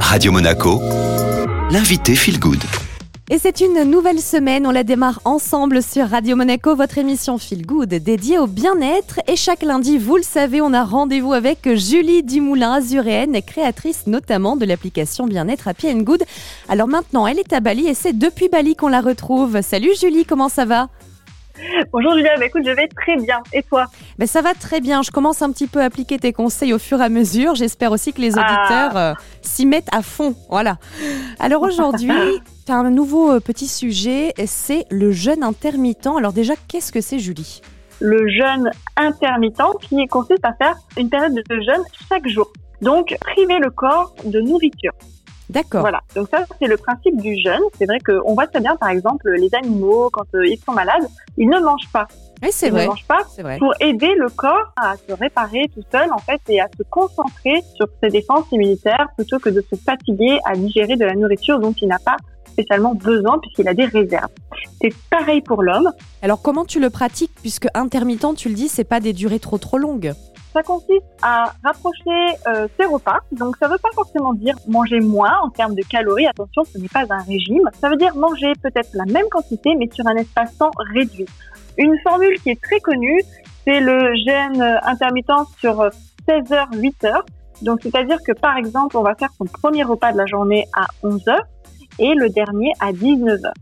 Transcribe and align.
Radio 0.00 0.32
Monaco, 0.32 0.80
l'invité 1.70 2.14
Feel 2.14 2.38
Good. 2.38 2.62
Et 3.28 3.38
c'est 3.38 3.60
une 3.60 3.82
nouvelle 3.82 4.20
semaine, 4.20 4.66
on 4.66 4.70
la 4.70 4.84
démarre 4.84 5.20
ensemble 5.24 5.82
sur 5.82 6.08
Radio 6.08 6.36
Monaco, 6.36 6.76
votre 6.76 6.96
émission 6.98 7.38
Feel 7.38 7.66
Good 7.66 7.88
dédiée 7.88 8.38
au 8.38 8.46
bien-être. 8.46 9.18
Et 9.26 9.34
chaque 9.34 9.62
lundi, 9.62 9.98
vous 9.98 10.16
le 10.16 10.22
savez, 10.22 10.60
on 10.60 10.72
a 10.72 10.84
rendez-vous 10.84 11.32
avec 11.32 11.68
Julie 11.74 12.22
Dumoulin, 12.22 12.74
azuréenne, 12.74 13.40
créatrice 13.42 14.06
notamment 14.06 14.56
de 14.56 14.64
l'application 14.64 15.26
Bien-être 15.26 15.66
Happy 15.66 15.88
and 15.88 16.02
Good. 16.02 16.22
Alors 16.68 16.86
maintenant, 16.86 17.26
elle 17.26 17.40
est 17.40 17.52
à 17.52 17.60
Bali 17.60 17.88
et 17.88 17.94
c'est 17.94 18.16
depuis 18.16 18.48
Bali 18.48 18.76
qu'on 18.76 18.88
la 18.88 19.00
retrouve. 19.00 19.60
Salut 19.60 19.90
Julie, 20.00 20.24
comment 20.24 20.48
ça 20.48 20.64
va? 20.64 20.88
Bonjour 21.92 22.14
Julia, 22.14 22.36
bah, 22.38 22.46
écoute, 22.46 22.62
je 22.66 22.70
vais 22.70 22.88
très 22.88 23.16
bien. 23.16 23.38
Et 23.52 23.62
toi? 23.62 23.86
Ben, 24.18 24.26
Ça 24.26 24.42
va 24.42 24.54
très 24.54 24.80
bien. 24.80 25.02
Je 25.02 25.10
commence 25.10 25.42
un 25.42 25.50
petit 25.52 25.66
peu 25.66 25.80
à 25.80 25.84
appliquer 25.84 26.18
tes 26.18 26.32
conseils 26.32 26.72
au 26.72 26.78
fur 26.78 27.00
et 27.00 27.04
à 27.04 27.08
mesure. 27.08 27.54
J'espère 27.54 27.92
aussi 27.92 28.12
que 28.12 28.20
les 28.20 28.38
Ah. 28.38 28.40
auditeurs 28.42 28.96
euh, 28.96 29.12
s'y 29.42 29.66
mettent 29.66 29.88
à 29.92 30.02
fond. 30.02 30.34
Voilà. 30.50 30.78
Alors 31.38 31.62
aujourd'hui, 31.62 32.10
tu 32.66 32.72
as 32.72 32.76
un 32.76 32.90
nouveau 32.90 33.32
euh, 33.32 33.40
petit 33.40 33.68
sujet, 33.68 34.32
c'est 34.46 34.84
le 34.90 35.12
jeûne 35.12 35.42
intermittent. 35.42 36.06
Alors 36.06 36.32
déjà, 36.32 36.54
qu'est-ce 36.68 36.92
que 36.92 37.00
c'est 37.00 37.18
Julie? 37.18 37.60
Le 38.00 38.28
jeûne 38.28 38.70
intermittent 38.96 39.62
qui 39.80 40.06
consiste 40.08 40.44
à 40.44 40.52
faire 40.54 40.76
une 40.98 41.08
période 41.08 41.34
de 41.34 41.54
jeûne 41.60 41.82
chaque 42.10 42.28
jour. 42.28 42.50
Donc, 42.82 43.16
priver 43.20 43.58
le 43.58 43.70
corps 43.70 44.14
de 44.24 44.38
nourriture. 44.40 44.92
D'accord. 45.50 45.82
Voilà. 45.82 46.00
Donc 46.14 46.28
ça, 46.30 46.44
c'est 46.60 46.66
le 46.66 46.76
principe 46.76 47.20
du 47.20 47.36
jeûne. 47.40 47.62
C'est 47.78 47.86
vrai 47.86 47.98
qu'on 48.00 48.34
voit 48.34 48.46
très 48.46 48.60
bien, 48.60 48.76
par 48.76 48.88
exemple, 48.90 49.30
les 49.30 49.54
animaux, 49.54 50.10
quand 50.12 50.26
euh, 50.34 50.46
ils 50.46 50.58
sont 50.58 50.72
malades, 50.72 51.06
ils 51.36 51.48
ne 51.48 51.58
mangent 51.60 51.90
pas. 51.92 52.06
Oui, 52.42 52.48
c'est 52.50 52.66
ils 52.66 52.72
vrai. 52.72 52.82
ne 52.82 52.88
mangent 52.88 53.06
pas 53.06 53.20
vrai. 53.38 53.58
pour 53.58 53.72
aider 53.80 54.12
le 54.18 54.28
corps 54.28 54.72
à 54.76 54.94
se 54.96 55.12
réparer 55.14 55.70
tout 55.74 55.82
seul, 55.92 56.12
en 56.12 56.18
fait, 56.18 56.40
et 56.48 56.60
à 56.60 56.68
se 56.76 56.82
concentrer 56.90 57.62
sur 57.74 57.86
ses 58.02 58.10
défenses 58.10 58.44
immunitaires 58.52 59.06
plutôt 59.16 59.38
que 59.38 59.48
de 59.48 59.64
se 59.70 59.76
fatiguer 59.76 60.38
à 60.44 60.54
digérer 60.54 60.96
de 60.96 61.04
la 61.04 61.14
nourriture 61.14 61.60
dont 61.60 61.72
il 61.80 61.88
n'a 61.88 61.98
pas 61.98 62.16
spécialement 62.50 62.94
besoin 62.94 63.38
puisqu'il 63.38 63.68
a 63.68 63.74
des 63.74 63.84
réserves. 63.84 64.30
C'est 64.80 64.94
pareil 65.10 65.42
pour 65.42 65.62
l'homme. 65.62 65.90
Alors 66.22 66.40
comment 66.40 66.64
tu 66.64 66.80
le 66.80 66.88
pratiques? 66.90 67.32
Puisque 67.42 67.66
intermittent, 67.74 68.34
tu 68.36 68.48
le 68.48 68.54
dis, 68.54 68.68
c'est 68.68 68.84
pas 68.84 68.98
des 69.00 69.12
durées 69.12 69.40
trop 69.40 69.58
trop 69.58 69.76
longues. 69.78 70.14
Ça 70.56 70.62
consiste 70.62 71.04
à 71.20 71.52
rapprocher 71.62 72.34
euh, 72.46 72.66
ses 72.80 72.86
repas. 72.86 73.18
Donc, 73.30 73.58
ça 73.58 73.66
ne 73.66 73.72
veut 73.72 73.78
pas 73.78 73.90
forcément 73.94 74.32
dire 74.32 74.54
manger 74.66 75.00
moins 75.00 75.34
en 75.42 75.50
termes 75.50 75.74
de 75.74 75.82
calories. 75.82 76.26
Attention, 76.26 76.64
ce 76.64 76.78
n'est 76.78 76.88
pas 76.88 77.04
un 77.10 77.22
régime. 77.24 77.68
Ça 77.78 77.90
veut 77.90 77.96
dire 77.96 78.16
manger 78.16 78.54
peut-être 78.62 78.88
la 78.94 79.04
même 79.04 79.26
quantité, 79.30 79.74
mais 79.78 79.86
sur 79.92 80.06
un 80.06 80.14
espace-temps 80.14 80.70
réduit. 80.94 81.26
Une 81.76 81.94
formule 81.98 82.40
qui 82.40 82.48
est 82.48 82.62
très 82.62 82.80
connue, 82.80 83.20
c'est 83.66 83.80
le 83.80 84.14
jeûne 84.26 84.62
euh, 84.62 84.78
intermittent 84.84 85.28
sur 85.60 85.78
euh, 85.82 85.90
16 86.26 86.50
heures, 86.52 86.68
8 86.72 87.04
heures. 87.04 87.26
Donc, 87.60 87.80
c'est-à-dire 87.82 88.16
que, 88.26 88.32
par 88.32 88.56
exemple, 88.56 88.96
on 88.96 89.02
va 89.02 89.14
faire 89.14 89.32
son 89.36 89.44
premier 89.44 89.82
repas 89.82 90.12
de 90.12 90.16
la 90.16 90.24
journée 90.24 90.64
à 90.74 90.86
11 91.02 91.28
heures 91.28 91.46
et 91.98 92.14
le 92.14 92.30
dernier 92.30 92.72
à 92.80 92.94
19 92.94 93.44
heures. 93.44 93.52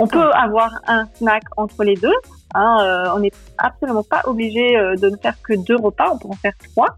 On 0.00 0.06
peut 0.06 0.32
avoir 0.32 0.70
un 0.86 1.04
snack 1.16 1.42
entre 1.58 1.84
les 1.84 1.96
deux. 1.96 2.14
Hein, 2.54 2.78
euh, 2.82 3.10
on 3.14 3.20
n'est 3.20 3.32
absolument 3.58 4.04
pas 4.04 4.22
obligé 4.26 4.76
euh, 4.76 4.94
de 4.96 5.10
ne 5.10 5.16
faire 5.16 5.34
que 5.42 5.54
deux 5.54 5.76
repas. 5.76 6.10
On 6.12 6.18
peut 6.18 6.28
en 6.28 6.36
faire 6.36 6.54
trois. 6.72 6.96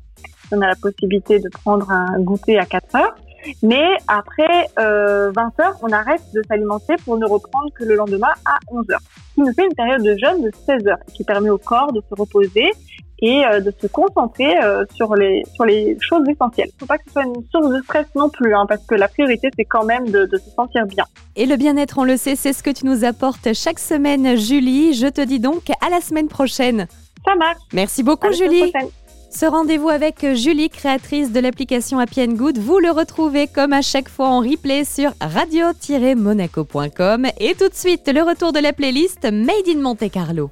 On 0.53 0.61
a 0.61 0.69
la 0.69 0.77
possibilité 0.77 1.39
de 1.41 1.49
prendre 1.49 1.91
un 1.91 2.21
goûter 2.21 2.59
à 2.59 2.67
4 2.67 2.95
heures. 2.97 3.15
Mais 3.63 3.87
après 4.09 4.69
euh, 4.79 5.31
20 5.35 5.61
heures, 5.61 5.77
on 5.83 5.91
arrête 5.93 6.23
de 6.35 6.43
s'alimenter 6.49 6.97
pour 7.05 7.17
ne 7.17 7.27
reprendre 7.27 7.73
que 7.75 7.85
le 7.85 7.95
lendemain 7.95 8.33
à 8.45 8.59
11 8.69 8.91
heures. 8.91 9.01
Ce 9.01 9.35
qui 9.35 9.41
nous 9.41 9.53
fait 9.53 9.65
une 9.65 9.75
période 9.75 10.03
de 10.03 10.17
jeûne 10.17 10.43
de 10.43 10.51
16 10.67 10.87
heures 10.89 10.99
qui 11.15 11.25
permet 11.25 11.51
au 11.51 11.59
corps 11.59 11.93
de 11.93 12.01
se 12.01 12.21
reposer 12.21 12.73
et 13.21 13.45
euh, 13.47 13.61
de 13.61 13.73
se 13.81 13.87
concentrer 13.87 14.59
euh, 14.63 14.85
sur 14.95 15.15
les 15.15 15.43
sur 15.55 15.65
les 15.65 15.97
choses 16.01 16.29
essentielles. 16.29 16.69
Il 16.75 16.79
faut 16.81 16.87
pas 16.87 16.99
que 16.99 17.05
ce 17.07 17.13
soit 17.13 17.25
une 17.25 17.35
source 17.51 17.71
de 17.71 17.81
stress 17.83 18.07
non 18.15 18.29
plus, 18.29 18.55
hein, 18.55 18.67
parce 18.69 18.85
que 18.87 18.95
la 18.95 19.09
priorité 19.09 19.49
c'est 19.57 19.65
quand 19.65 19.85
même 19.85 20.11
de, 20.11 20.27
de 20.27 20.37
se 20.39 20.51
sentir 20.51 20.87
bien. 20.87 21.05
Et 21.37 21.47
le 21.47 21.57
bien-être, 21.57 21.99
on 21.99 22.05
le 22.05 22.17
sait, 22.17 22.37
c'est 22.37 22.53
ce 22.53 22.63
que 22.63 22.71
tu 22.71 22.87
nous 22.87 23.05
apportes 23.05 23.53
chaque 23.55 23.79
semaine, 23.79 24.37
Julie. 24.37 24.95
Je 24.95 25.07
te 25.07 25.21
dis 25.21 25.41
donc 25.41 25.63
à 25.85 25.91
la 25.91 26.01
semaine 26.01 26.29
prochaine. 26.29 26.87
Ça 27.27 27.35
marche. 27.37 27.59
Merci 27.73 28.03
beaucoup, 28.03 28.27
À 28.27 28.31
la 28.31 28.37
Julie. 28.37 28.71
prochaine. 28.71 28.89
Ce 29.29 29.45
rendez-vous 29.45 29.89
avec 29.91 30.25
Julie, 30.35 30.71
créatrice 30.71 31.31
de 31.33 31.41
l'application 31.41 31.99
Happy 31.99 32.23
and 32.23 32.35
Good, 32.37 32.57
vous 32.59 32.79
le 32.79 32.91
retrouvez 32.91 33.49
comme 33.49 33.73
à 33.75 33.83
chaque 33.83 34.09
fois 34.09 34.29
en 34.29 34.39
replay 34.41 34.85
sur 34.85 35.11
radio-monaco.com. 35.21 37.27
Et 37.41 37.55
tout 37.55 37.69
de 37.69 37.75
suite, 37.75 38.09
le 38.13 38.23
retour 38.23 38.53
de 38.53 38.61
la 38.61 38.73
playlist 38.73 39.25
Made 39.25 39.69
in 39.69 39.81
Monte 39.81 40.11
Carlo. 40.11 40.49